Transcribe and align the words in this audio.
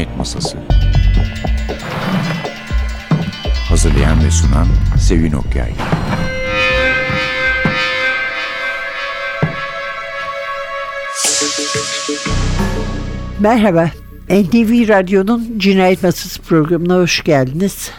Cinayet 0.00 0.18
Masası. 0.18 0.58
Hazırlayan 3.68 4.24
ve 4.24 4.30
sunan 4.30 4.66
Sevin 4.98 5.32
Okyay. 5.32 5.72
Merhaba, 13.40 13.90
NTV 14.28 14.88
Radyo'nun 14.88 15.58
Cinayet 15.58 16.02
Masası 16.02 16.42
programına 16.42 16.96
hoş 16.96 17.24
geldiniz. 17.24 17.90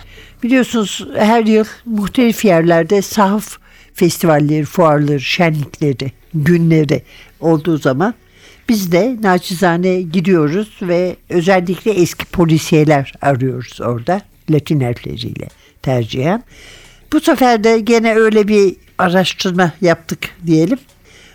Biliyorsunuz 0.43 1.07
her 1.18 1.46
yıl 1.46 1.65
muhtelif 1.86 2.46
yerlerde 2.46 3.02
sahaf 3.02 3.57
festivalleri, 3.93 4.65
fuarları, 4.65 5.21
şenlikleri, 5.21 6.11
günleri 6.33 7.04
olduğu 7.39 7.78
zaman 7.78 8.14
biz 8.71 8.92
de 8.92 9.18
naçizane 9.21 10.02
gidiyoruz 10.02 10.79
ve 10.82 11.16
özellikle 11.29 11.92
eski 11.92 12.25
polisiyeler 12.25 13.14
arıyoruz 13.21 13.82
orada 13.82 14.21
Latin 14.50 14.79
harfleriyle 14.79 15.48
tercihen. 15.82 16.43
Bu 17.14 17.20
sefer 17.20 17.64
de 17.64 17.79
gene 17.79 18.15
öyle 18.15 18.48
bir 18.48 18.76
araştırma 18.98 19.71
yaptık 19.82 20.20
diyelim. 20.48 20.78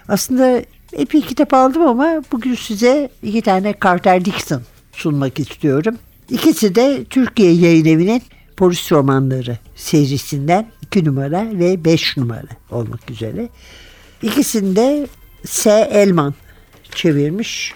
Aslında 0.09 0.63
epey 0.93 1.21
kitap 1.21 1.55
aldım 1.55 1.83
ama 1.83 2.23
bugün 2.33 2.55
size 2.55 3.11
iki 3.23 3.43
tane 3.43 3.75
Carter 3.85 4.25
Dixon 4.25 4.63
sunmak 4.93 5.39
istiyorum. 5.39 5.99
İkisi 6.31 6.75
de 6.75 7.05
Türkiye 7.11 7.53
Yayın 7.53 7.85
Evi'nin 7.85 8.23
polis 8.57 8.93
romanları 8.93 9.59
serisinden 9.75 10.67
2 10.83 11.05
numara 11.05 11.47
ve 11.53 11.85
5 11.85 12.17
numara 12.17 12.49
olmak 12.71 13.11
üzere. 13.11 13.49
İkisinde 14.23 15.07
S. 15.45 15.89
Elman 15.93 16.35
çevirmiş 16.97 17.75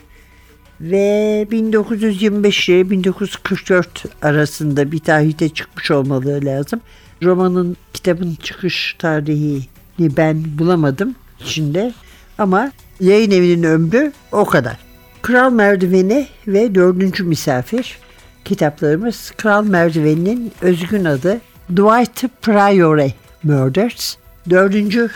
ve 0.81 1.47
1925 1.51 2.69
ile 2.69 2.91
1944 2.91 4.05
arasında 4.23 4.93
bir 4.93 4.99
tarihte 4.99 5.49
çıkmış 5.49 5.91
olmaları 5.91 6.45
lazım. 6.45 6.81
Romanın 7.23 7.77
kitabın 7.93 8.35
çıkış 8.43 8.97
tarihini 8.99 10.17
ben 10.17 10.45
bulamadım 10.59 11.15
içinde 11.41 11.93
ama 12.39 12.73
yayın 13.01 13.31
evinin 13.31 13.63
ömrü 13.63 14.13
o 14.33 14.45
kadar. 14.45 14.77
Kral 15.23 15.53
Merdiveni 15.53 16.27
ve 16.47 16.75
Dördüncü 16.75 17.25
Misafir 17.25 17.99
kitaplarımız 18.45 19.33
Kral 19.37 19.65
Merdiveni'nin 19.65 20.53
özgün 20.61 21.05
adı 21.05 21.41
Dwight 21.71 22.43
Priory 22.43 23.11
Murders. 23.43 24.17
Dördüncü 24.51 25.11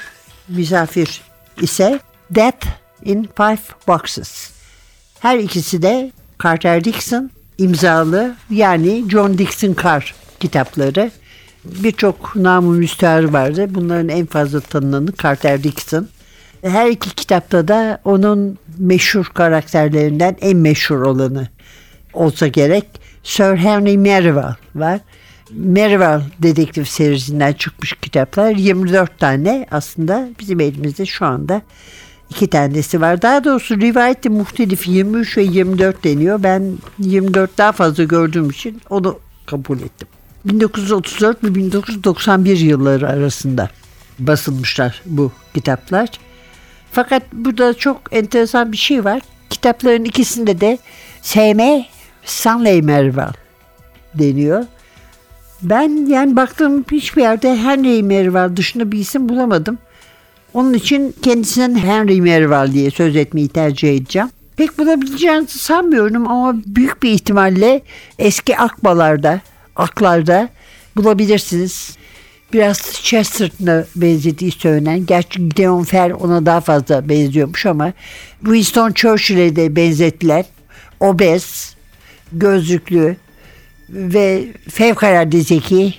misafir 0.48 1.22
ise 1.60 2.00
Death 2.30 2.83
in 3.04 3.28
Five 3.36 3.60
Boxes. 3.88 4.50
Her 5.20 5.38
ikisi 5.38 5.82
de 5.82 6.12
Carter 6.42 6.84
Dixon 6.84 7.30
imzalı 7.58 8.34
yani 8.50 9.04
John 9.10 9.38
Dixon 9.38 9.76
Carr 9.82 10.14
kitapları. 10.40 11.10
Birçok 11.64 12.36
namı 12.36 12.70
müsteharı 12.70 13.32
vardı. 13.32 13.66
Bunların 13.70 14.08
en 14.08 14.26
fazla 14.26 14.60
tanınanı 14.60 15.12
Carter 15.22 15.62
Dixon. 15.62 16.08
Her 16.62 16.90
iki 16.90 17.14
kitapta 17.14 17.68
da 17.68 17.98
onun 18.04 18.58
meşhur 18.78 19.24
karakterlerinden 19.24 20.36
en 20.40 20.56
meşhur 20.56 21.00
olanı 21.00 21.48
olsa 22.14 22.46
gerek 22.46 22.86
Sir 23.22 23.56
Henry 23.56 23.98
Merivale 23.98 24.56
var. 24.74 25.00
Merivale 25.50 26.22
dedektif 26.38 26.88
serisinden 26.88 27.52
çıkmış 27.52 27.92
kitaplar 27.92 28.50
24 28.50 29.18
tane 29.18 29.66
aslında 29.70 30.28
bizim 30.38 30.60
elimizde 30.60 31.06
şu 31.06 31.26
anda 31.26 31.62
iki 32.30 32.46
tanesi 32.50 33.00
var. 33.00 33.22
Daha 33.22 33.44
doğrusu 33.44 33.80
rivayette 33.80 34.28
muhtelif 34.28 34.88
23 34.88 35.38
ve 35.38 35.42
24 35.42 36.04
deniyor. 36.04 36.42
Ben 36.42 36.72
24 36.98 37.58
daha 37.58 37.72
fazla 37.72 38.04
gördüğüm 38.04 38.50
için 38.50 38.80
onu 38.90 39.18
kabul 39.46 39.80
ettim. 39.80 40.08
1934 40.44 41.44
ve 41.44 41.54
1991 41.54 42.56
yılları 42.58 43.08
arasında 43.08 43.70
basılmışlar 44.18 45.02
bu 45.06 45.32
kitaplar. 45.54 46.08
Fakat 46.92 47.22
burada 47.32 47.74
çok 47.74 48.00
enteresan 48.10 48.72
bir 48.72 48.76
şey 48.76 49.04
var. 49.04 49.22
Kitapların 49.50 50.04
ikisinde 50.04 50.60
de 50.60 50.78
SM 51.22 51.60
Stanley 52.24 52.82
Merval 52.82 53.32
deniyor. 54.14 54.64
Ben 55.62 56.06
yani 56.06 56.36
baktığım 56.36 56.84
hiçbir 56.92 57.22
yerde 57.22 57.56
Henry 57.56 58.02
Merval 58.02 58.56
dışında 58.56 58.92
bir 58.92 58.98
isim 58.98 59.28
bulamadım. 59.28 59.78
Onun 60.54 60.74
için 60.74 61.14
kendisinden 61.22 61.74
Henry 61.74 62.20
Merval 62.20 62.72
diye 62.72 62.90
söz 62.90 63.16
etmeyi 63.16 63.48
tercih 63.48 63.96
edeceğim. 63.96 64.28
Pek 64.56 64.78
bulabileceğinizi 64.78 65.58
sanmıyorum 65.58 66.28
ama 66.28 66.56
büyük 66.66 67.02
bir 67.02 67.10
ihtimalle 67.10 67.82
eski 68.18 68.58
akbalarda, 68.58 69.40
aklarda 69.76 70.48
bulabilirsiniz. 70.96 71.96
Biraz 72.52 72.78
Chesterton'a 73.02 73.84
benzediği 73.96 74.50
söylenen, 74.50 75.06
gerçi 75.06 75.48
Gideon 75.48 75.82
Fair 75.82 76.10
ona 76.10 76.46
daha 76.46 76.60
fazla 76.60 77.08
benziyormuş 77.08 77.66
ama 77.66 77.92
Winston 78.40 78.92
Churchill'e 78.92 79.56
de 79.56 79.76
benzettiler. 79.76 80.44
Obez, 81.00 81.74
gözlüklü 82.32 83.16
ve 83.90 84.44
fevkalade 84.70 85.40
zeki 85.40 85.94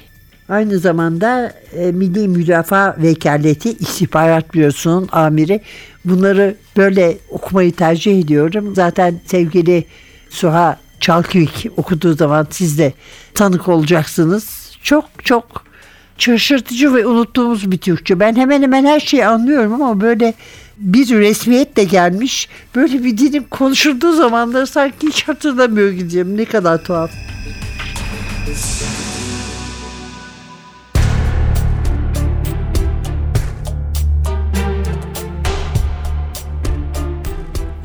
Aynı 0.49 0.79
zamanda 0.79 1.53
e, 1.77 1.91
Milli 1.91 2.27
Müdafaa 2.27 2.95
Vekaleti 2.97 3.71
İstihbarat 3.71 4.53
Bürosu'nun 4.53 5.09
amiri. 5.11 5.61
Bunları 6.05 6.55
böyle 6.77 7.17
okumayı 7.29 7.75
tercih 7.75 8.19
ediyorum. 8.19 8.75
Zaten 8.75 9.19
sevgili 9.25 9.85
Suha 10.29 10.79
Çalkıvik 10.99 11.67
okuduğu 11.77 12.13
zaman 12.13 12.47
siz 12.49 12.77
de 12.77 12.93
tanık 13.33 13.67
olacaksınız. 13.67 14.75
Çok 14.83 15.05
çok 15.23 15.65
şaşırtıcı 16.17 16.93
ve 16.93 17.05
unuttuğumuz 17.05 17.71
bir 17.71 17.77
Türkçe. 17.77 18.19
Ben 18.19 18.35
hemen 18.35 18.61
hemen 18.61 18.85
her 18.85 18.99
şeyi 18.99 19.25
anlıyorum 19.25 19.73
ama 19.73 20.01
böyle 20.01 20.33
bir 20.77 21.09
resmiyet 21.09 21.77
de 21.77 21.83
gelmiş. 21.83 22.49
Böyle 22.75 23.03
bir 23.03 23.17
dilim 23.17 23.43
konuşulduğu 23.43 24.13
zamanları 24.13 24.67
sanki 24.67 25.07
hiç 25.07 25.27
hatırlamıyor 25.27 25.91
gideceğim. 25.91 26.37
Ne 26.37 26.45
kadar 26.45 26.83
tuhaf. 26.83 27.11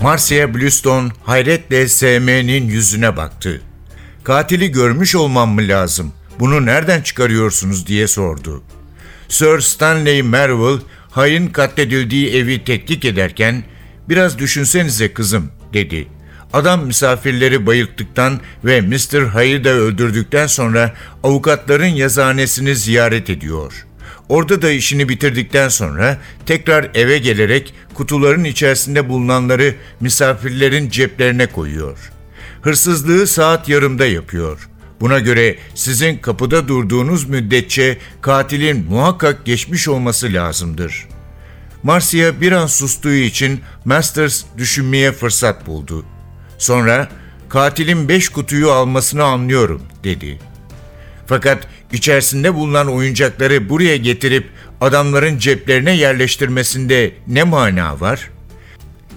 Marcia 0.03 0.55
Bluestone 0.55 1.09
hayretle 1.25 1.88
SM'nin 1.88 2.69
yüzüne 2.69 3.16
baktı. 3.16 3.62
Katili 4.25 4.72
görmüş 4.72 5.15
olmam 5.15 5.50
mı 5.50 5.61
lazım? 5.61 6.12
Bunu 6.38 6.66
nereden 6.66 7.03
çıkarıyorsunuz 7.03 7.87
diye 7.87 8.09
sordu. 8.09 8.62
Sir 9.28 9.61
Stanley 9.61 10.22
Merville 10.22 10.83
Hay'ın 11.11 11.47
katledildiği 11.47 12.34
evi 12.34 12.65
tetkik 12.65 13.05
ederken 13.05 13.65
biraz 14.09 14.38
düşünsenize 14.38 15.12
kızım 15.12 15.50
dedi. 15.72 16.09
Adam 16.53 16.87
misafirleri 16.87 17.67
bayılttıktan 17.67 18.41
ve 18.65 18.81
Mr. 18.81 19.27
Hay'ı 19.27 19.65
da 19.65 19.71
öldürdükten 19.71 20.47
sonra 20.47 20.94
avukatların 21.22 21.87
yazıhanesini 21.87 22.77
ziyaret 22.77 23.31
ediyor. 23.31 23.87
Orada 24.31 24.63
da 24.63 24.71
işini 24.71 25.09
bitirdikten 25.09 25.69
sonra 25.69 26.19
tekrar 26.47 26.91
eve 26.95 27.19
gelerek 27.19 27.75
kutuların 27.95 28.45
içerisinde 28.45 29.09
bulunanları 29.09 29.75
misafirlerin 30.01 30.91
ceplerine 30.91 31.47
koyuyor. 31.47 31.99
Hırsızlığı 32.63 33.27
saat 33.27 33.69
yarımda 33.69 34.07
yapıyor. 34.07 34.69
Buna 35.01 35.19
göre 35.19 35.57
sizin 35.75 36.19
kapıda 36.19 36.69
durduğunuz 36.69 37.29
müddetçe 37.29 37.99
katilin 38.21 38.87
muhakkak 38.89 39.47
geçmiş 39.47 39.89
olması 39.89 40.33
lazımdır. 40.33 41.09
Marcia 41.83 42.41
bir 42.41 42.53
an 42.53 42.67
sustuğu 42.67 43.15
için 43.15 43.61
Masters 43.85 44.44
düşünmeye 44.59 45.12
fırsat 45.12 45.67
buldu. 45.67 46.05
Sonra 46.59 47.09
katilin 47.49 48.09
beş 48.09 48.29
kutuyu 48.29 48.71
almasını 48.71 49.25
anlıyorum 49.25 49.83
dedi. 50.05 50.38
Fakat 51.26 51.69
içerisinde 51.92 52.54
bulunan 52.54 52.88
oyuncakları 52.88 53.69
buraya 53.69 53.96
getirip 53.96 54.46
adamların 54.81 55.38
ceplerine 55.38 55.96
yerleştirmesinde 55.96 57.12
ne 57.26 57.42
mana 57.42 58.00
var? 58.00 58.31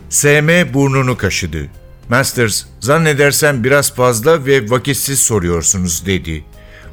SM 0.10 0.74
burnunu 0.74 1.18
kaşıdı. 1.18 1.68
Masters, 2.10 2.66
zannedersem 2.80 3.64
biraz 3.64 3.96
fazla 3.96 4.46
ve 4.46 4.70
vakitsiz 4.70 5.20
soruyorsunuz 5.20 6.06
dedi. 6.06 6.44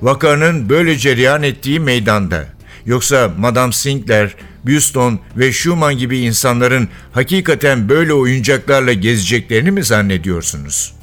Vakanın 0.02 0.68
böyle 0.68 0.98
cereyan 0.98 1.42
ettiği 1.42 1.80
meydanda. 1.80 2.46
Yoksa 2.86 3.34
Madame 3.38 3.72
Sinclair, 3.72 4.36
Buston 4.64 5.20
ve 5.36 5.52
Schumann 5.52 5.98
gibi 5.98 6.18
insanların 6.18 6.88
hakikaten 7.12 7.88
böyle 7.88 8.12
oyuncaklarla 8.12 8.92
gezeceklerini 8.92 9.70
mi 9.70 9.84
zannediyorsunuz? 9.84 10.94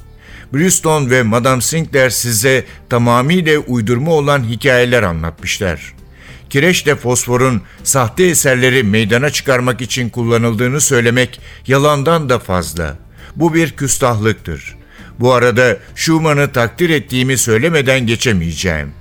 Brewston 0.54 1.10
ve 1.10 1.22
Madame 1.22 1.62
Sinclair 1.62 2.10
size 2.10 2.64
tamamıyla 2.88 3.58
uydurma 3.58 4.10
olan 4.10 4.44
hikayeler 4.44 5.02
anlatmışlar. 5.02 5.94
Kireçle 6.50 6.96
fosforun 6.96 7.62
sahte 7.84 8.24
eserleri 8.24 8.82
meydana 8.82 9.30
çıkarmak 9.30 9.80
için 9.80 10.08
kullanıldığını 10.08 10.80
söylemek 10.80 11.40
yalandan 11.66 12.28
da 12.28 12.38
fazla.'' 12.38 13.08
Bu 13.38 13.54
bir 13.54 13.70
küstahlıktır. 13.70 14.76
Bu 15.20 15.32
arada 15.32 15.76
Schumann'ı 15.94 16.52
takdir 16.52 16.90
ettiğimi 16.90 17.38
söylemeden 17.38 18.06
geçemeyeceğim. 18.06 18.92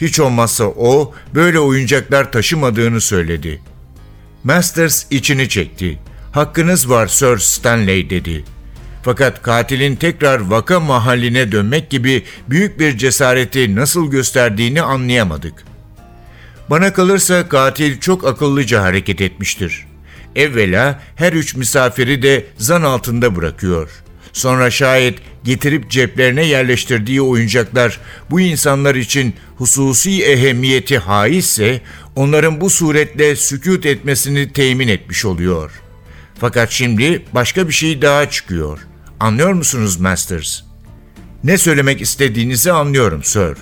Hiç 0.00 0.20
olmazsa 0.20 0.64
o 0.64 1.14
böyle 1.34 1.60
oyuncaklar 1.60 2.32
taşımadığını 2.32 3.00
söyledi. 3.00 3.62
Masters 4.44 5.06
içini 5.10 5.48
çekti. 5.48 5.98
Hakkınız 6.32 6.90
var 6.90 7.06
Sir 7.06 7.38
Stanley 7.38 8.10
dedi. 8.10 8.44
Fakat 9.06 9.42
katilin 9.42 9.96
tekrar 9.96 10.40
vaka 10.40 10.80
mahalline 10.80 11.52
dönmek 11.52 11.90
gibi 11.90 12.24
büyük 12.50 12.80
bir 12.80 12.98
cesareti 12.98 13.76
nasıl 13.76 14.10
gösterdiğini 14.10 14.82
anlayamadık. 14.82 15.54
Bana 16.70 16.92
kalırsa 16.92 17.48
katil 17.48 18.00
çok 18.00 18.26
akıllıca 18.26 18.82
hareket 18.82 19.20
etmiştir. 19.20 19.86
Evvela 20.36 21.00
her 21.16 21.32
üç 21.32 21.54
misafiri 21.54 22.22
de 22.22 22.46
zan 22.58 22.82
altında 22.82 23.36
bırakıyor. 23.36 23.90
Sonra 24.32 24.70
şayet 24.70 25.18
getirip 25.44 25.90
ceplerine 25.90 26.44
yerleştirdiği 26.44 27.22
oyuncaklar 27.22 28.00
bu 28.30 28.40
insanlar 28.40 28.94
için 28.94 29.34
hususi 29.56 30.22
ehemmiyeti 30.22 30.98
haizse 30.98 31.80
onların 32.16 32.60
bu 32.60 32.70
suretle 32.70 33.36
sükut 33.36 33.86
etmesini 33.86 34.52
temin 34.52 34.88
etmiş 34.88 35.24
oluyor. 35.24 35.70
Fakat 36.40 36.70
şimdi 36.70 37.22
başka 37.32 37.68
bir 37.68 37.72
şey 37.72 38.02
daha 38.02 38.30
çıkıyor. 38.30 38.85
Anlıyor 39.20 39.52
musunuz 39.52 40.00
Masters? 40.00 40.62
Ne 41.44 41.58
söylemek 41.58 42.00
istediğinizi 42.00 42.72
anlıyorum 42.72 43.24
Sir. 43.24 43.56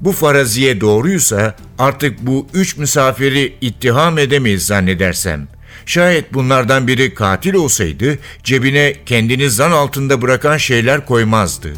Bu 0.00 0.12
faraziye 0.12 0.80
doğruysa 0.80 1.56
artık 1.78 2.26
bu 2.26 2.46
üç 2.54 2.76
misafiri 2.76 3.56
ittiham 3.60 4.18
edemeyiz 4.18 4.66
zannedersem. 4.66 5.48
Şayet 5.86 6.34
bunlardan 6.34 6.86
biri 6.86 7.14
katil 7.14 7.54
olsaydı 7.54 8.18
cebine 8.44 8.96
kendini 9.06 9.50
zan 9.50 9.70
altında 9.70 10.22
bırakan 10.22 10.56
şeyler 10.56 11.06
koymazdı. 11.06 11.72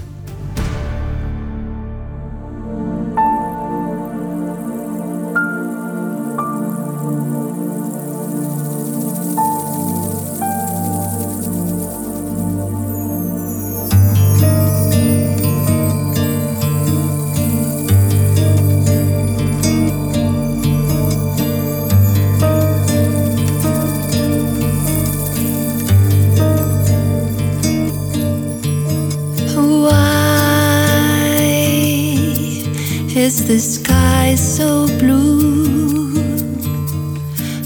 The 33.50 33.58
sky 33.58 34.36
so 34.36 34.86
blue 35.00 36.14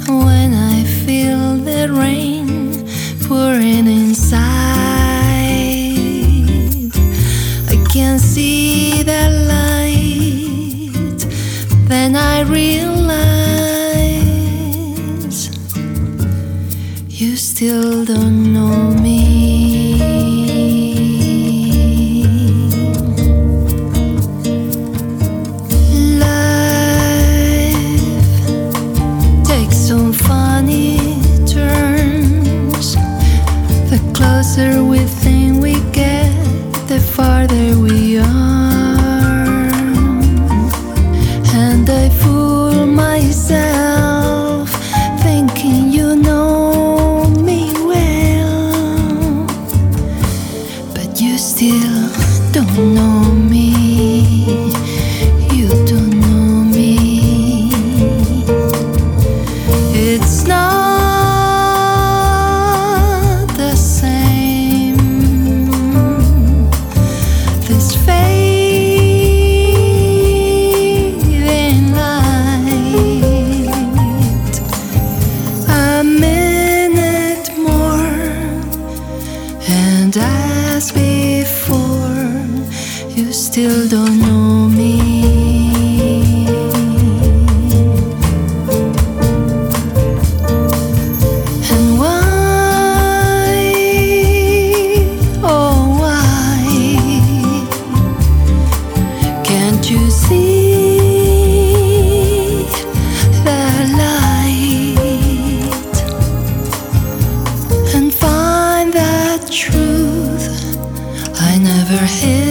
when 0.09 0.55
I 0.55 0.83
feel 1.05 1.59
the 1.59 1.93
rain 1.93 2.87
pouring 3.29 3.87
inside? 3.87 4.41
I 7.69 7.77
can 7.93 8.19
see 8.19 9.03
the 9.03 9.29
light, 9.53 11.21
then 11.87 12.17
I 12.17 12.41
realize 12.41 13.11
you 17.11 17.37
still 17.37 18.07
don't 18.07 18.55
know 18.55 19.04
your 112.05 112.44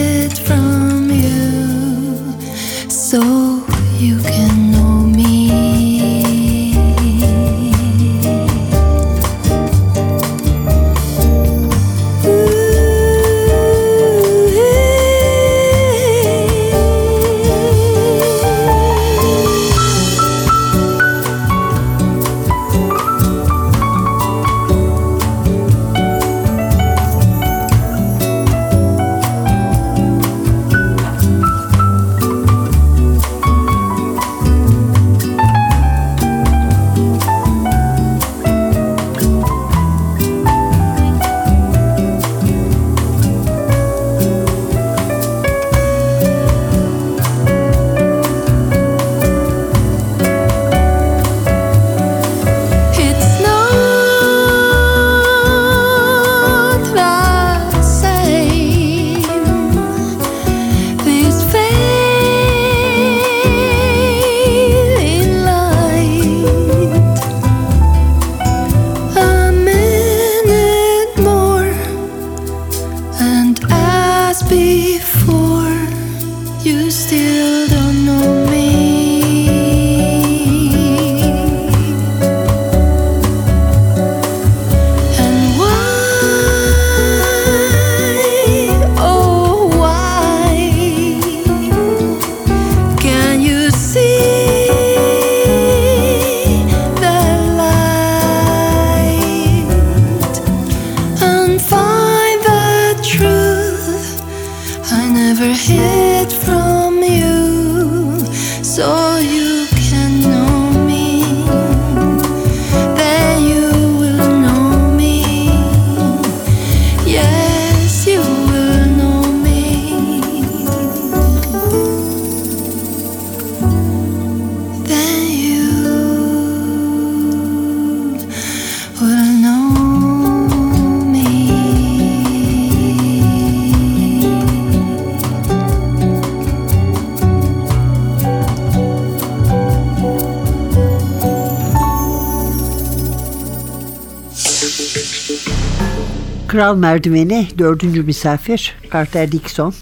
Kral 146.54 146.76
Merdiveni 146.76 147.48
dördüncü 147.58 148.02
misafir 148.02 148.74
Carter 148.92 149.32
Dixon. 149.32 149.74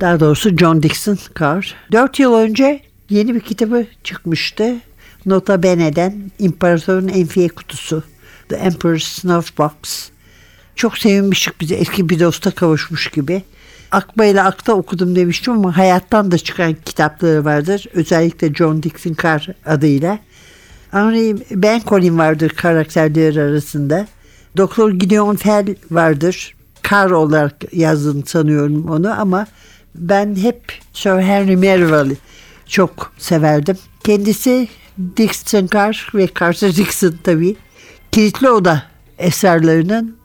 Daha 0.00 0.20
doğrusu 0.20 0.56
John 0.56 0.82
Dixon 0.82 1.18
Carr. 1.40 1.74
Dört 1.92 2.18
yıl 2.18 2.34
önce 2.34 2.80
yeni 3.10 3.34
bir 3.34 3.40
kitabı 3.40 3.86
çıkmıştı. 4.04 4.76
Nota 5.26 5.62
Bene'den 5.62 6.30
İmparatorun 6.38 7.08
Enfiye 7.08 7.48
Kutusu. 7.48 8.04
The 8.48 8.56
Emperor's 8.56 9.04
Snuff 9.04 9.58
Box. 9.58 9.72
Çok 10.76 10.98
sevinmiştik 10.98 11.60
bize 11.60 11.74
eski 11.74 12.08
bir 12.08 12.20
dosta 12.20 12.50
kavuşmuş 12.50 13.06
gibi. 13.10 13.42
Akba 13.90 14.24
ile 14.24 14.42
Akta 14.42 14.72
okudum 14.72 15.16
demiştim 15.16 15.52
ama 15.52 15.76
hayattan 15.76 16.30
da 16.30 16.38
çıkan 16.38 16.76
kitapları 16.84 17.44
vardır. 17.44 17.86
Özellikle 17.94 18.54
John 18.54 18.82
Dixon 18.82 19.16
Carr 19.22 19.48
adıyla. 19.66 20.18
Henry 20.90 21.36
Ben 21.50 21.82
Colin 21.86 22.18
vardır 22.18 22.48
karakterler 22.48 23.36
arasında. 23.36 24.06
Doktor 24.56 24.90
Gideon 24.90 25.36
Fell 25.36 25.74
vardır. 25.90 26.54
Carr 26.90 27.10
olarak 27.10 27.74
yazdığını 27.74 28.26
sanıyorum 28.26 28.88
onu 28.88 29.20
ama 29.20 29.46
ben 29.94 30.36
hep 30.36 30.72
Sir 30.92 31.20
Henry 31.20 31.56
Merrill'i 31.56 32.16
çok 32.66 33.12
severdim. 33.18 33.76
Kendisi 34.04 34.68
Dixon 35.16 35.68
Carr 35.74 36.10
ve 36.14 36.28
Carter 36.40 36.76
Dixon 36.76 37.14
tabii. 37.24 37.56
Kilitli 38.12 38.50
Oda 38.50 38.82
eserlerinin 39.18 40.16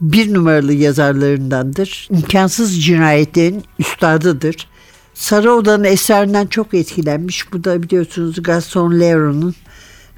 bir 0.00 0.34
numaralı 0.34 0.72
yazarlarındandır. 0.72 2.08
İmkansız 2.10 2.84
cinayetlerin 2.84 3.64
üstadıdır. 3.78 4.68
Sarı 5.14 5.52
Oda'nın 5.52 5.84
eserinden 5.84 6.46
çok 6.46 6.74
etkilenmiş. 6.74 7.52
Bu 7.52 7.64
da 7.64 7.82
biliyorsunuz 7.82 8.42
Gaston 8.42 9.00
Leroux'un 9.00 9.54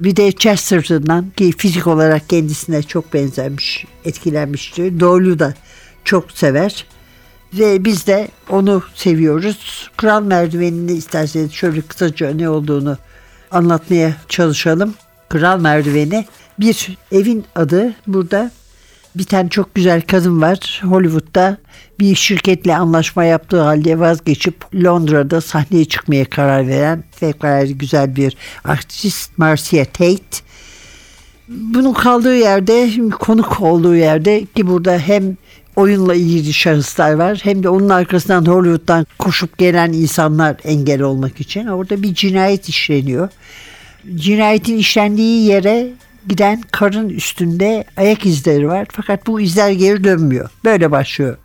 bir 0.01 0.15
de 0.15 0.31
Chesterton'dan 0.31 1.29
ki 1.37 1.51
fizik 1.57 1.87
olarak 1.87 2.29
kendisine 2.29 2.83
çok 2.83 3.13
benzemiş, 3.13 3.85
etkilenmiştir. 4.05 4.99
Doyle'u 4.99 5.39
da 5.39 5.53
çok 6.03 6.31
sever. 6.31 6.85
Ve 7.53 7.85
biz 7.85 8.07
de 8.07 8.27
onu 8.49 8.83
seviyoruz. 8.95 9.89
Kral 9.97 10.21
merdivenini 10.23 10.91
isterseniz 10.91 11.51
şöyle 11.51 11.81
kısaca 11.81 12.29
ne 12.33 12.49
olduğunu 12.49 12.97
anlatmaya 13.51 14.15
çalışalım. 14.29 14.93
Kral 15.29 15.59
merdiveni 15.59 16.25
bir 16.59 16.97
evin 17.11 17.45
adı 17.55 17.93
burada 18.07 18.51
bir 19.15 19.23
tane 19.23 19.49
çok 19.49 19.75
güzel 19.75 20.01
kadın 20.01 20.41
var 20.41 20.81
Hollywood'da 20.83 21.57
bir 21.99 22.15
şirketle 22.15 22.75
anlaşma 22.75 23.23
yaptığı 23.23 23.61
halde 23.61 23.99
vazgeçip 23.99 24.75
Londra'da 24.75 25.41
sahneye 25.41 25.85
çıkmaya 25.85 26.25
karar 26.25 26.67
veren 26.67 27.03
fevkalade 27.11 27.71
güzel 27.71 28.15
bir 28.15 28.37
artist 28.63 29.37
Marcia 29.37 29.85
Tate. 29.85 30.45
Bunun 31.47 31.93
kaldığı 31.93 32.35
yerde, 32.37 32.89
konuk 33.09 33.61
olduğu 33.61 33.95
yerde 33.95 34.45
ki 34.55 34.67
burada 34.67 34.97
hem 34.97 35.37
oyunla 35.75 36.15
ilgili 36.15 36.53
şahıslar 36.53 37.13
var 37.13 37.39
hem 37.43 37.63
de 37.63 37.69
onun 37.69 37.89
arkasından 37.89 38.45
Hollywood'dan 38.45 39.07
koşup 39.19 39.57
gelen 39.57 39.93
insanlar 39.93 40.55
engel 40.63 41.01
olmak 41.01 41.41
için 41.41 41.67
orada 41.67 42.03
bir 42.03 42.13
cinayet 42.13 42.69
işleniyor. 42.69 43.29
Cinayetin 44.15 44.77
işlendiği 44.77 45.45
yere 45.47 45.87
giden 46.27 46.61
karın 46.71 47.09
üstünde 47.09 47.83
ayak 47.97 48.25
izleri 48.25 48.67
var. 48.67 48.87
Fakat 48.91 49.27
bu 49.27 49.41
izler 49.41 49.71
geri 49.71 50.03
dönmüyor. 50.03 50.49
Böyle 50.65 50.91
başlıyor 50.91 51.37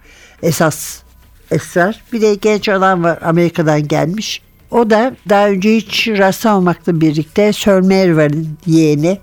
esas 0.43 1.03
esrar. 1.51 2.03
Bir 2.13 2.21
de 2.21 2.35
genç 2.35 2.69
adam 2.69 3.05
var 3.05 3.19
Amerika'dan 3.23 3.89
gelmiş. 3.89 4.43
O 4.71 4.91
da 4.91 5.17
daha 5.29 5.49
önce 5.49 5.77
hiç 5.77 6.09
rastlamamakla 6.09 7.01
birlikte 7.01 7.53
Sir 7.53 7.81
Mervyn'in 7.81 8.59
yeğeni. 8.67 9.19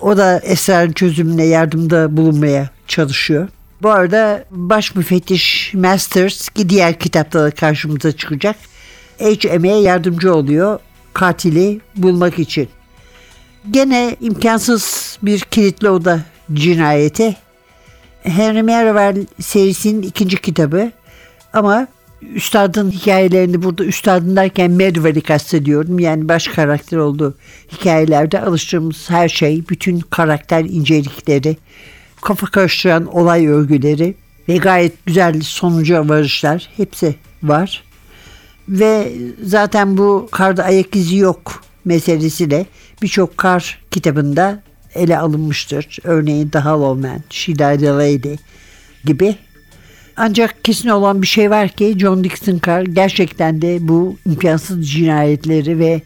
O 0.00 0.16
da 0.16 0.38
esrarın 0.38 0.92
çözümüne 0.92 1.44
yardımda 1.44 2.16
bulunmaya 2.16 2.70
çalışıyor. 2.88 3.48
Bu 3.82 3.90
arada 3.90 4.44
baş 4.50 4.94
müfettiş 4.94 5.74
Masters 5.74 6.48
ki 6.48 6.68
diğer 6.68 6.98
kitapta 6.98 7.44
da 7.44 7.50
karşımıza 7.50 8.12
çıkacak. 8.12 8.56
HM'ye 9.18 9.80
yardımcı 9.80 10.34
oluyor 10.34 10.78
katili 11.12 11.80
bulmak 11.96 12.38
için. 12.38 12.68
Gene 13.70 14.16
imkansız 14.20 15.18
bir 15.22 15.40
kilitli 15.40 15.90
oda 15.90 16.20
cinayeti. 16.52 17.36
Henry 18.24 18.62
Merrill 18.62 19.26
serisinin 19.40 20.02
ikinci 20.02 20.40
kitabı. 20.40 20.90
Ama 21.52 21.86
üstadın 22.34 22.90
hikayelerini 22.90 23.62
burada 23.62 23.84
üstadın 23.84 24.36
derken 24.36 24.70
Merrill'i 24.70 25.20
kastediyorum. 25.20 25.98
Yani 25.98 26.28
baş 26.28 26.48
karakter 26.48 26.96
olduğu 26.96 27.34
hikayelerde 27.72 28.40
alıştığımız 28.40 29.10
her 29.10 29.28
şey, 29.28 29.68
bütün 29.68 30.00
karakter 30.00 30.64
incelikleri, 30.64 31.56
kafa 32.22 32.46
karıştıran 32.46 33.06
olay 33.16 33.46
örgüleri 33.46 34.14
ve 34.48 34.56
gayet 34.56 35.06
güzel 35.06 35.40
sonuca 35.40 36.08
varışlar 36.08 36.68
hepsi 36.76 37.14
var. 37.42 37.84
Ve 38.68 39.12
zaten 39.42 39.96
bu 39.96 40.28
karda 40.32 40.64
ayak 40.64 40.96
izi 40.96 41.16
yok 41.16 41.62
meselesi 41.84 42.50
de 42.50 42.66
birçok 43.02 43.36
kar 43.36 43.80
kitabında 43.90 44.62
ele 44.94 45.18
alınmıştır. 45.18 45.98
Örneğin 46.04 46.48
The 46.48 46.58
Hollow 46.58 47.08
Man, 47.08 47.20
She 47.30 47.54
Died 47.54 47.82
a 47.86 47.98
Lady 47.98 48.36
gibi. 49.04 49.36
Ancak 50.16 50.64
kesin 50.64 50.88
olan 50.88 51.22
bir 51.22 51.26
şey 51.26 51.50
var 51.50 51.68
ki 51.68 51.94
John 51.98 52.24
Dixon 52.24 52.60
Carr 52.66 52.84
gerçekten 52.84 53.62
de 53.62 53.78
bu 53.80 54.16
imkansız 54.26 54.90
cinayetleri 54.90 55.78
ve 55.78 56.02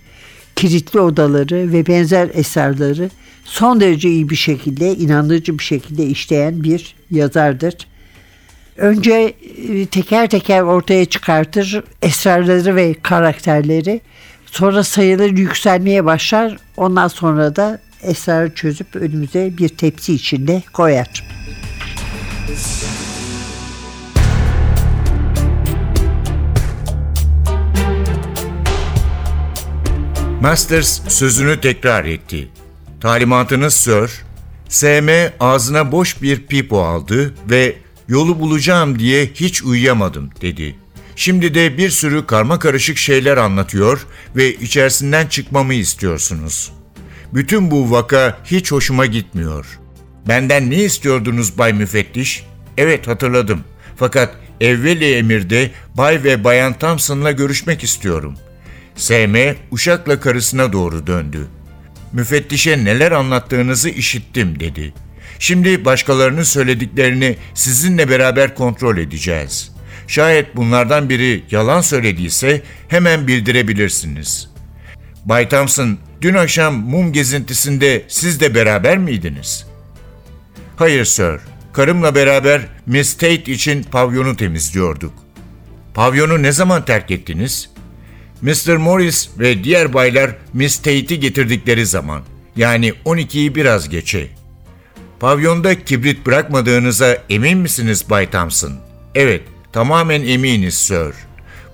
kilitli 0.56 1.00
odaları 1.00 1.72
ve 1.72 1.86
benzer 1.86 2.30
eserleri 2.34 3.10
son 3.44 3.80
derece 3.80 4.08
iyi 4.08 4.30
bir 4.30 4.36
şekilde, 4.36 4.96
inandırıcı 4.96 5.58
bir 5.58 5.64
şekilde 5.64 6.06
işleyen 6.06 6.62
bir 6.62 6.94
yazardır. 7.10 7.74
Önce 8.76 9.34
e, 9.68 9.86
teker 9.86 10.30
teker 10.30 10.62
ortaya 10.62 11.04
çıkartır 11.04 11.82
esrarları 12.02 12.76
ve 12.76 12.94
karakterleri. 13.02 14.00
Sonra 14.46 14.84
sayıları 14.84 15.40
yükselmeye 15.40 16.04
başlar. 16.04 16.56
Ondan 16.76 17.08
sonra 17.08 17.56
da 17.56 17.80
esrarı 18.02 18.54
çözüp 18.54 18.96
önümüze 18.96 19.58
bir 19.58 19.68
tepsi 19.68 20.14
içinde 20.14 20.62
koyar. 20.72 21.24
Masters 30.40 31.00
sözünü 31.08 31.60
tekrar 31.60 32.04
etti. 32.04 32.48
Talimatınız 33.00 33.74
Sir, 33.74 34.10
SM 34.68 35.10
ağzına 35.40 35.92
boş 35.92 36.22
bir 36.22 36.46
pipo 36.46 36.82
aldı 36.82 37.34
ve 37.50 37.76
yolu 38.08 38.40
bulacağım 38.40 38.98
diye 38.98 39.26
hiç 39.26 39.62
uyuyamadım 39.62 40.30
dedi. 40.40 40.74
Şimdi 41.16 41.54
de 41.54 41.78
bir 41.78 41.90
sürü 41.90 42.26
karma 42.26 42.58
karışık 42.58 42.98
şeyler 42.98 43.36
anlatıyor 43.36 44.06
ve 44.36 44.54
içerisinden 44.54 45.26
çıkmamı 45.26 45.74
istiyorsunuz. 45.74 46.72
Bütün 47.34 47.70
bu 47.70 47.90
vaka 47.90 48.38
hiç 48.44 48.72
hoşuma 48.72 49.06
gitmiyor. 49.06 49.78
Benden 50.28 50.70
ne 50.70 50.76
istiyordunuz 50.76 51.58
Bay 51.58 51.72
Müfettiş? 51.72 52.44
Evet 52.76 53.08
hatırladım. 53.08 53.64
Fakat 53.96 54.34
evveli 54.60 55.14
emirde 55.14 55.70
Bay 55.94 56.24
ve 56.24 56.44
Bayan 56.44 56.78
Thompson'la 56.78 57.32
görüşmek 57.32 57.84
istiyorum. 57.84 58.34
SM 58.96 59.36
uşakla 59.70 60.20
karısına 60.20 60.72
doğru 60.72 61.06
döndü. 61.06 61.46
Müfettişe 62.12 62.84
neler 62.84 63.12
anlattığınızı 63.12 63.88
işittim 63.88 64.60
dedi. 64.60 64.94
Şimdi 65.38 65.84
başkalarının 65.84 66.42
söylediklerini 66.42 67.36
sizinle 67.54 68.10
beraber 68.10 68.54
kontrol 68.54 68.96
edeceğiz. 68.96 69.72
Şayet 70.06 70.56
bunlardan 70.56 71.08
biri 71.08 71.44
yalan 71.50 71.80
söylediyse 71.80 72.62
hemen 72.88 73.26
bildirebilirsiniz. 73.26 74.50
Bay 75.24 75.48
Thompson, 75.48 75.98
dün 76.22 76.34
akşam 76.34 76.74
mum 76.74 77.12
gezintisinde 77.12 78.04
siz 78.08 78.40
de 78.40 78.54
beraber 78.54 78.98
miydiniz? 78.98 79.66
Hayır 80.76 81.04
sir. 81.04 81.40
Karımla 81.72 82.14
beraber 82.14 82.62
Miss 82.86 83.14
Tate 83.14 83.52
için 83.52 83.82
pavyonu 83.82 84.36
temizliyorduk. 84.36 85.12
Pavyonu 85.94 86.42
ne 86.42 86.52
zaman 86.52 86.84
terk 86.84 87.10
ettiniz? 87.10 87.70
Mr. 88.42 88.76
Morris 88.76 89.30
ve 89.38 89.64
diğer 89.64 89.94
baylar 89.94 90.30
Miss 90.52 90.76
Tate'i 90.76 91.20
getirdikleri 91.20 91.86
zaman. 91.86 92.22
Yani 92.56 92.92
12'yi 93.04 93.54
biraz 93.54 93.88
geçe. 93.88 94.28
Pavyonda 95.20 95.84
kibrit 95.84 96.26
bırakmadığınıza 96.26 97.18
emin 97.30 97.58
misiniz 97.58 98.10
Bay 98.10 98.30
Thompson? 98.30 98.72
Evet, 99.14 99.42
tamamen 99.72 100.22
eminiz 100.22 100.74
Sir. 100.74 101.14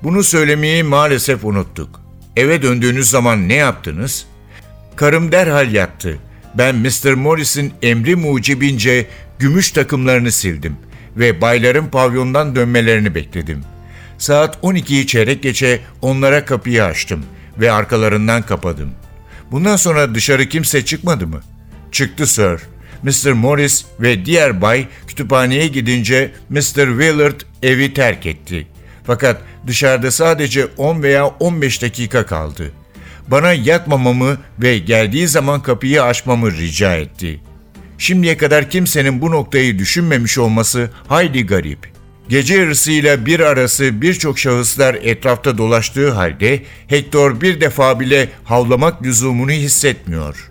Bunu 0.03 0.23
söylemeyi 0.23 0.83
maalesef 0.83 1.45
unuttuk. 1.45 2.01
Eve 2.37 2.63
döndüğünüz 2.63 3.11
zaman 3.11 3.49
ne 3.49 3.55
yaptınız? 3.55 4.27
Karım 4.97 5.33
derhal 5.33 5.73
yattı. 5.73 6.19
Ben 6.55 6.77
Mr. 6.77 7.15
Morris'in 7.15 7.73
emri 7.83 8.17
mucibince 8.17 9.07
gümüş 9.39 9.71
takımlarını 9.71 10.33
sildim 10.33 10.77
ve 11.17 11.41
bayların 11.41 11.87
pavyondan 11.87 12.57
dönmelerini 12.57 13.15
bekledim. 13.15 13.65
Saat 14.19 14.57
12'yi 14.63 15.07
çeyrek 15.07 15.43
geçe 15.43 15.81
onlara 16.03 16.45
kapıyı 16.45 16.85
açtım 16.85 17.25
ve 17.59 17.73
arkalarından 17.73 18.43
kapadım. 18.43 18.91
Bundan 19.51 19.77
sonra 19.77 20.15
dışarı 20.15 20.49
kimse 20.49 20.85
çıkmadı 20.85 21.27
mı? 21.27 21.41
Çıktı 21.93 22.27
sir. 22.27 22.61
Mr. 23.03 23.33
Morris 23.33 23.85
ve 24.01 24.25
diğer 24.25 24.63
bay 24.63 24.87
kütüphaneye 25.07 25.67
gidince 25.69 26.33
Mr. 26.49 26.61
Willard 26.75 27.41
evi 27.63 27.95
terk 27.95 28.27
etti. 28.27 28.67
Fakat 29.07 29.41
dışarıda 29.67 30.11
sadece 30.11 30.67
10 30.67 31.03
veya 31.03 31.27
15 31.27 31.83
dakika 31.83 32.27
kaldı. 32.27 32.73
Bana 33.29 33.53
yatmamamı 33.53 34.39
ve 34.59 34.79
geldiği 34.79 35.29
zaman 35.29 35.63
kapıyı 35.63 36.03
açmamı 36.03 36.53
rica 36.53 36.95
etti. 36.95 37.41
Şimdiye 37.99 38.37
kadar 38.37 38.71
kimsenin 38.71 39.21
bu 39.21 39.31
noktayı 39.31 39.79
düşünmemiş 39.79 40.39
olması 40.39 40.91
hayli 41.09 41.47
garip. 41.47 41.95
Gece 42.29 42.55
yarısıyla 42.55 43.27
bir 43.27 43.41
arası 43.41 44.03
birçok 44.03 44.39
şahıslar 44.39 44.95
etrafta 44.95 45.59
dolaştığı 45.59 46.11
halde 46.11 46.63
Hector 46.87 47.41
bir 47.41 47.61
defa 47.61 48.01
bile 48.01 48.29
havlamak 48.45 49.03
lüzumunu 49.03 49.51
hissetmiyor. 49.51 50.51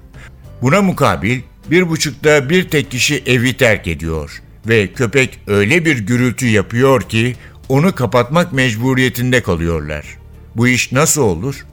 Buna 0.61 0.81
mukabil 0.81 1.39
bir 1.71 1.89
buçukta 1.89 2.49
bir 2.49 2.69
tek 2.69 2.91
kişi 2.91 3.23
evi 3.25 3.53
terk 3.53 3.87
ediyor 3.87 4.41
ve 4.67 4.87
köpek 4.87 5.39
öyle 5.47 5.85
bir 5.85 5.99
gürültü 5.99 6.47
yapıyor 6.47 7.01
ki 7.01 7.35
onu 7.69 7.95
kapatmak 7.95 8.53
mecburiyetinde 8.53 9.43
kalıyorlar. 9.43 10.05
Bu 10.55 10.67
iş 10.67 10.91
nasıl 10.91 11.21
olur? 11.21 11.65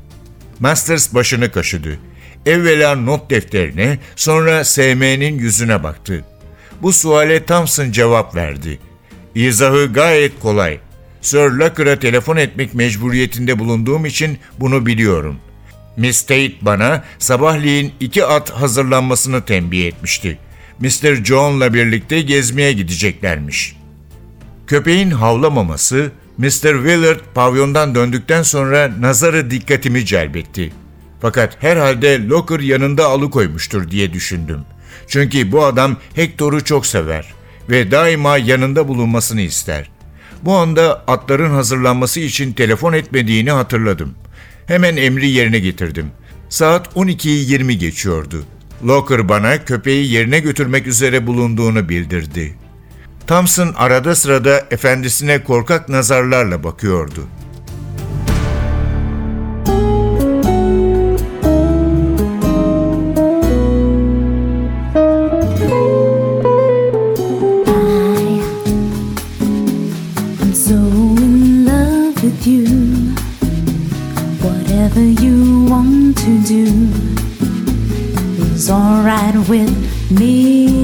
Masters 0.61 1.15
başını 1.15 1.53
kaşıdı. 1.53 1.99
Evvela 2.47 2.97
not 2.97 3.31
defterine, 3.31 3.99
sonra 4.17 4.65
SM'nin 4.65 5.39
yüzüne 5.39 5.83
baktı. 5.83 6.25
Bu 6.83 6.93
suale 6.93 7.45
Thompson 7.45 7.91
cevap 7.91 8.35
verdi. 8.35 8.79
İzahı 9.35 9.93
gayet 9.93 10.41
kolay. 10.41 10.79
Sir 11.21 11.51
Locker'a 11.51 11.99
telefon 11.99 12.37
etmek 12.37 12.75
mecburiyetinde 12.75 13.59
bulunduğum 13.59 14.07
için 14.07 14.39
bunu 14.59 14.87
biliyorum. 14.87 15.37
Miss 15.97 16.23
Tate 16.23 16.53
bana 16.63 17.05
sabahleyin 17.19 17.93
iki 18.01 18.25
at 18.25 18.51
hazırlanmasını 18.51 19.45
tembih 19.45 19.87
etmişti. 19.87 20.39
Mr. 20.81 21.25
John'la 21.25 21.75
birlikte 21.75 22.21
gezmeye 22.21 22.73
gideceklermiş. 22.73 23.77
Köpeğin 24.67 25.11
havlamaması 25.11 26.13
Mr. 26.39 26.75
Willard 26.75 27.21
pavyondan 27.35 27.95
döndükten 27.95 28.43
sonra 28.43 28.91
nazarı 29.01 29.51
dikkatimi 29.51 30.07
celbetti. 30.07 30.73
Fakat 31.21 31.63
herhalde 31.63 32.29
Locker 32.29 32.61
yanında 32.61 33.07
alıkoymuştur 33.07 33.91
diye 33.91 34.13
düşündüm. 34.13 34.61
Çünkü 35.09 35.53
bu 35.53 35.65
adam 35.65 35.97
Hector'u 36.15 36.65
çok 36.65 36.87
sever 36.87 37.35
ve 37.71 37.91
daima 37.91 38.37
yanında 38.37 38.89
bulunmasını 38.89 39.41
ister. 39.41 39.91
Bu 40.43 40.55
anda 40.55 41.05
atların 41.07 41.51
hazırlanması 41.51 42.21
için 42.21 42.53
telefon 42.53 42.93
etmediğini 42.93 43.51
hatırladım. 43.51 44.15
Hemen 44.67 44.97
emri 44.97 45.31
yerine 45.31 45.59
getirdim. 45.59 46.07
Saat 46.49 46.87
12'yi 46.97 47.51
20 47.51 47.79
geçiyordu. 47.79 48.45
Locker 48.87 49.29
bana 49.29 49.65
köpeği 49.65 50.13
yerine 50.13 50.41
götürmek 50.41 50.87
üzere 50.87 51.27
bulunduğunu 51.27 51.89
bildirdi. 51.89 52.55
Thompson 53.31 53.75
arada 53.77 54.15
sırada 54.15 54.67
efendisine 54.71 55.45
korkak 55.45 55.89
nazarlarla 55.89 56.65
bakıyordu. 56.65 57.27
To 76.21 76.39
do 76.49 76.65
is 78.55 78.71
alright 78.71 79.35
with 79.49 79.71
me. 80.11 80.80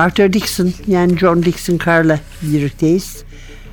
Carter 0.00 0.32
Dixon 0.32 0.72
yani 0.86 1.18
John 1.18 1.42
Dixon 1.42 1.78
Carr'la 1.86 2.20
birlikteyiz. 2.42 3.24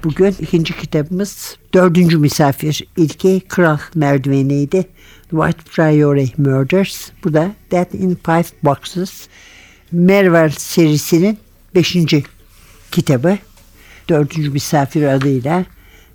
Bugün 0.03 0.35
ikinci 0.39 0.77
kitabımız 0.77 1.57
Dördüncü 1.73 2.17
Misafir. 2.17 2.87
İlki 2.97 3.41
Kral 3.47 3.77
Merdiveniydi. 3.95 4.87
White 5.29 5.63
Priory 5.71 6.27
Murders. 6.37 7.09
Bu 7.23 7.33
da 7.33 7.51
Death 7.71 7.95
in 7.95 8.17
Five 8.25 8.45
Boxes. 8.63 9.27
Mervel 9.91 10.49
serisinin 10.49 11.37
beşinci 11.75 12.23
kitabı. 12.91 13.37
Dördüncü 14.09 14.49
Misafir 14.49 15.03
adıyla 15.03 15.65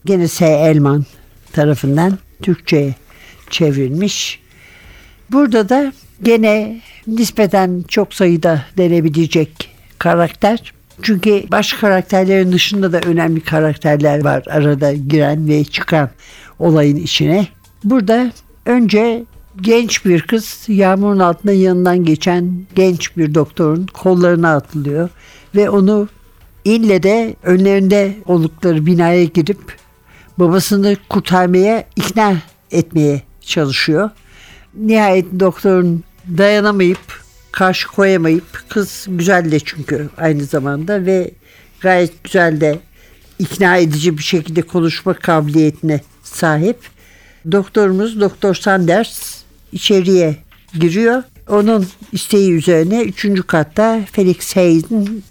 Gene 0.05 0.29
S. 0.29 0.46
Elman 0.46 1.05
tarafından 1.53 2.18
Türkçe'ye 2.42 2.94
çevrilmiş. 3.51 4.40
Burada 5.31 5.68
da 5.68 5.92
gene 6.22 6.81
nispeten 7.07 7.85
çok 7.88 8.14
sayıda 8.14 8.64
denebilecek 8.77 9.71
karakter. 10.02 10.72
Çünkü 11.02 11.44
baş 11.50 11.72
karakterlerin 11.72 12.52
dışında 12.52 12.92
da 12.92 13.00
önemli 13.00 13.40
karakterler 13.40 14.24
var 14.24 14.44
arada 14.50 14.92
giren 14.92 15.48
ve 15.48 15.64
çıkan 15.64 16.10
olayın 16.58 16.96
içine. 16.96 17.46
Burada 17.84 18.32
önce 18.66 19.24
genç 19.60 20.04
bir 20.04 20.22
kız 20.22 20.64
yağmurun 20.68 21.18
altında 21.18 21.52
yanından 21.52 22.04
geçen 22.04 22.66
genç 22.74 23.16
bir 23.16 23.34
doktorun 23.34 23.86
kollarına 23.86 24.54
atılıyor 24.54 25.08
ve 25.54 25.70
onu 25.70 26.08
ille 26.64 27.02
de 27.02 27.36
önlerinde 27.42 28.14
oldukları 28.26 28.86
binaya 28.86 29.24
girip 29.24 29.76
babasını 30.38 30.96
kurtarmaya 31.08 31.84
ikna 31.96 32.36
etmeye 32.70 33.22
çalışıyor. 33.40 34.10
Nihayet 34.74 35.40
doktorun 35.40 36.04
dayanamayıp 36.38 37.21
karşı 37.52 37.88
koyamayıp 37.88 38.64
kız 38.68 39.06
güzel 39.08 39.52
de 39.52 39.60
çünkü 39.60 40.08
aynı 40.16 40.44
zamanda 40.44 41.06
ve 41.06 41.30
gayet 41.80 42.24
güzel 42.24 42.60
de 42.60 42.78
ikna 43.38 43.76
edici 43.76 44.18
bir 44.18 44.22
şekilde 44.22 44.62
konuşma 44.62 45.14
kabiliyetine 45.14 46.00
sahip. 46.22 46.76
Doktorumuz 47.52 48.20
Doktor 48.20 48.54
Sanders 48.54 49.42
içeriye 49.72 50.36
giriyor. 50.80 51.22
Onun 51.48 51.86
isteği 52.12 52.52
üzerine 52.52 53.02
üçüncü 53.02 53.42
katta 53.42 54.00
Felix 54.12 54.56
Hayes'in 54.56 55.24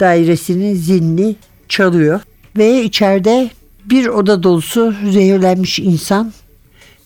dairesinin 0.00 0.74
zilini 0.74 1.36
çalıyor. 1.68 2.20
Ve 2.56 2.82
içeride 2.82 3.50
bir 3.84 4.06
oda 4.06 4.42
dolusu 4.42 4.94
zehirlenmiş 5.12 5.78
insan 5.78 6.32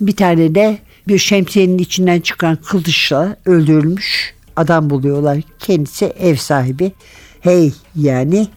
bir 0.00 0.16
tane 0.16 0.54
de 0.54 0.78
bir 1.09 1.18
şemsiyenin 1.18 1.78
içinden 1.78 2.20
çıkan 2.20 2.56
kılıçla 2.56 3.37
öldürülmüş 3.46 4.36
adam 4.57 4.90
buluyorlar. 4.90 5.38
Kendisi 5.59 6.05
ev 6.05 6.37
sahibi. 6.37 6.92
Hey 7.40 7.73
yani. 7.97 8.49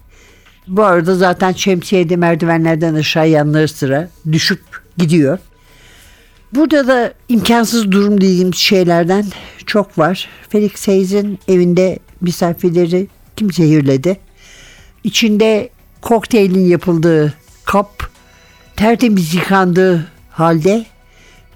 Bu 0.67 0.83
arada 0.83 1.15
zaten 1.15 1.51
şemsiyede 1.51 2.15
merdivenlerden 2.15 2.95
aşağı 2.95 3.29
yanları 3.29 3.67
sıra 3.67 4.09
düşüp 4.31 4.61
gidiyor. 4.97 5.39
Burada 6.53 6.87
da 6.87 7.13
imkansız 7.29 7.91
durum 7.91 8.21
dediğimiz 8.21 8.55
şeylerden 8.55 9.25
çok 9.65 9.97
var. 9.97 10.27
Felix 10.49 10.87
Hayes'in 10.87 11.39
evinde 11.47 11.99
misafirleri 12.21 13.07
kim 13.35 13.51
zehirledi? 13.51 14.19
İçinde 15.03 15.69
kokteylin 16.01 16.65
yapıldığı 16.65 17.33
kap 17.65 18.09
tertemiz 18.75 19.33
yıkandığı 19.33 20.07
halde 20.29 20.85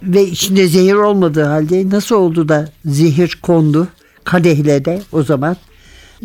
ve 0.04 0.24
içinde 0.26 0.68
zehir 0.68 0.94
olmadığı 0.94 1.44
halde 1.44 1.90
nasıl 1.90 2.16
oldu 2.16 2.50
da 2.50 2.70
zehir 2.86 3.40
kondu 3.42 3.88
kadehlere 4.24 5.02
o 5.12 5.24
zaman? 5.24 5.58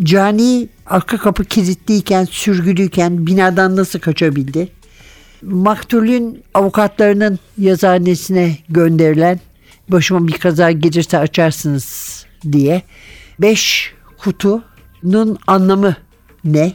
Cani 0.03 0.69
arka 0.87 1.19
kapı 1.19 1.45
kilitliyken, 1.45 2.25
sürgülüyken 2.25 3.27
binadan 3.27 3.77
nasıl 3.77 3.99
kaçabildi? 3.99 4.69
Maktulün 5.43 6.43
avukatlarının 6.55 7.39
yazıhanesine 7.59 8.59
gönderilen 8.69 9.41
başıma 9.89 10.29
bir 10.29 10.33
kaza 10.33 10.71
gelirse 10.71 11.19
açarsınız 11.19 12.27
diye 12.53 12.83
beş 13.41 13.93
kutunun 14.19 15.39
anlamı 15.47 15.97
ne? 16.45 16.73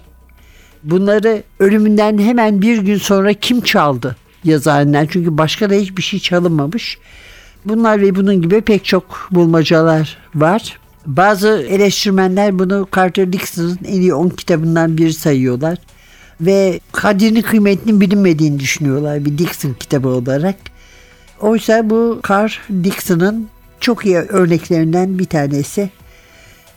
Bunları 0.84 1.44
ölümünden 1.60 2.18
hemen 2.18 2.62
bir 2.62 2.78
gün 2.78 2.98
sonra 2.98 3.34
kim 3.34 3.62
çaldı 3.62 4.16
yazıhaneden? 4.44 5.08
Çünkü 5.12 5.38
başka 5.38 5.70
da 5.70 5.74
hiçbir 5.74 6.02
şey 6.02 6.20
çalınmamış. 6.20 6.98
Bunlar 7.66 8.02
ve 8.02 8.16
bunun 8.16 8.42
gibi 8.42 8.62
pek 8.62 8.86
çok 8.86 9.28
bulmacalar 9.32 10.18
var. 10.36 10.80
Bazı 11.06 11.48
eleştirmenler 11.70 12.60
bunu 12.60 12.88
Carter 12.96 13.34
Dixon'ın 13.34 13.80
en 13.88 14.02
iyi 14.02 14.14
10 14.14 14.30
kitabından 14.30 14.98
biri 14.98 15.14
sayıyorlar. 15.14 15.78
Ve 16.42 16.80
kadrini 16.92 17.42
kıymetinin 17.42 18.02
bilinmediğini 18.02 18.60
düşünüyorlar 18.60 19.26
bir 19.26 19.38
Dixon 19.38 19.74
kitabı 19.74 20.08
olarak. 20.08 20.56
Oysa 21.42 21.90
bu 21.90 22.22
Carl 22.30 22.52
Dixon'ın 22.84 23.48
çok 23.80 24.06
iyi 24.06 24.18
örneklerinden 24.18 25.20
bir 25.20 25.26
tanesi. 25.26 25.90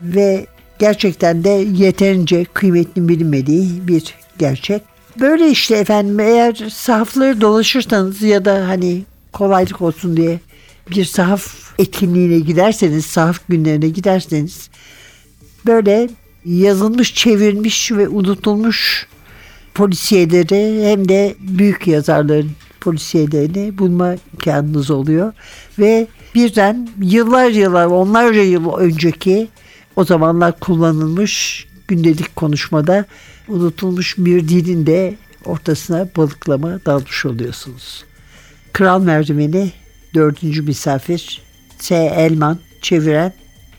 Ve 0.03 0.47
gerçekten 0.79 1.45
de 1.45 1.51
yeterince 1.75 2.45
kıymetinin 2.45 3.09
bilinmediği 3.09 3.89
bir 3.89 4.15
gerçek. 4.39 4.83
Böyle 5.21 5.51
işte 5.51 5.77
efendim 5.77 6.21
eğer 6.21 6.55
sahafları 6.73 7.41
dolaşırsanız 7.41 8.23
ya 8.23 8.45
da 8.45 8.69
hani 8.69 9.03
kolaylık 9.33 9.83
olsun 9.83 10.17
diye 10.17 10.41
bir 10.91 11.05
sahaf 11.05 11.73
etkinliğine 11.79 12.39
giderseniz, 12.39 13.07
sahaf 13.07 13.49
günlerine 13.49 13.89
giderseniz 13.89 14.71
böyle 15.67 16.09
yazılmış, 16.45 17.15
çevrilmiş 17.15 17.93
ve 17.93 18.09
unutulmuş 18.09 19.07
polisiyeleri 19.75 20.91
hem 20.91 21.09
de 21.09 21.35
büyük 21.41 21.87
yazarların 21.87 22.51
polisiyelerini 22.81 23.79
bulma 23.79 24.15
imkanınız 24.33 24.91
oluyor. 24.91 25.33
Ve 25.79 26.07
birden 26.35 26.89
yıllar 27.01 27.51
yıllar, 27.51 27.87
onlarca 27.87 28.43
yıl 28.43 28.73
önceki 28.73 29.49
o 29.97 30.05
zamanlar 30.05 30.61
kullanılmış 30.61 31.67
gündelik 31.89 32.37
konuşmada 32.37 33.05
unutulmuş 33.49 34.15
bir 34.19 34.49
dilin 34.49 34.87
de 34.87 35.15
ortasına 35.45 36.09
balıklama 36.17 36.81
dalmış 36.87 37.27
oluyorsunuz. 37.27 38.05
Kral 38.73 39.01
Merdiveni 39.01 39.73
dördüncü 40.17 40.63
misafir 40.63 41.43
S. 41.79 41.95
Elman 41.97 42.59
çeviren 42.83 43.33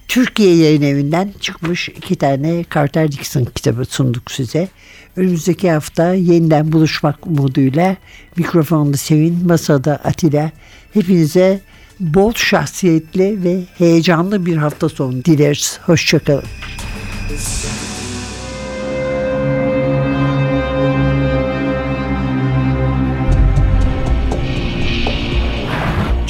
Türkiye 0.08 0.56
yayın 0.56 0.82
evinden 0.82 1.34
çıkmış 1.40 1.90
iki 1.90 2.16
tane 2.16 2.66
Carter 2.76 3.12
Dixon 3.12 3.46
kitabı 3.46 3.86
sunduk 3.86 4.32
size. 4.32 4.68
Önümüzdeki 5.16 5.72
hafta 5.72 6.14
yeniden 6.14 6.72
buluşmak 6.72 7.28
umuduyla 7.28 7.96
mikrofonda 8.38 8.98
Sevin, 8.98 9.48
masada 9.48 9.96
Atilla. 9.96 10.52
Hepinize 10.94 11.62
bol 12.00 12.34
şahsiyetli 12.34 13.44
ve 13.44 13.64
heyecanlı 13.78 14.46
bir 14.46 14.58
hafta 14.58 14.90
sonu 14.90 15.26
dileriz. 15.26 15.80
Hoşçakalın. 15.86 16.44